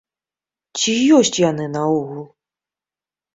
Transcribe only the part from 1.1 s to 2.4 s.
ёсць яны наогул?